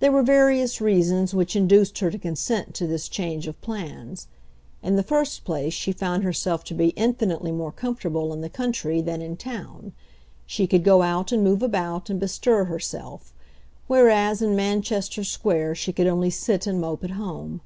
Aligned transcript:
There 0.00 0.10
were 0.10 0.24
various 0.24 0.80
reasons 0.80 1.32
which 1.32 1.54
induced 1.54 2.00
her 2.00 2.10
to 2.10 2.18
consent 2.18 2.74
to 2.74 2.88
this 2.88 3.08
change 3.08 3.46
of 3.46 3.60
plans. 3.60 4.26
In 4.82 4.96
the 4.96 5.04
first 5.04 5.44
place 5.44 5.72
she 5.72 5.92
found 5.92 6.24
herself 6.24 6.64
to 6.64 6.74
be 6.74 6.88
infinitely 6.96 7.52
more 7.52 7.70
comfortable 7.70 8.32
in 8.32 8.40
the 8.40 8.48
country 8.50 9.00
than 9.00 9.22
in 9.22 9.36
town. 9.36 9.92
She 10.44 10.66
could 10.66 10.82
go 10.82 11.02
out 11.02 11.30
and 11.30 11.44
move 11.44 11.62
about 11.62 12.10
and 12.10 12.18
bestir 12.18 12.64
herself, 12.64 13.32
whereas 13.86 14.42
in 14.42 14.56
Manchester 14.56 15.22
Square 15.22 15.76
she 15.76 15.92
could 15.92 16.08
only 16.08 16.30
sit 16.30 16.66
and 16.66 16.80
mope 16.80 17.04
at 17.04 17.10
home. 17.12 17.60